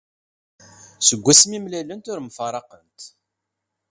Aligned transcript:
Seg 1.07 1.19
wasmi 1.25 1.53
i 1.57 1.61
mlalent 1.63 2.09
ur 2.11 2.19
mfaraqent. 2.27 2.99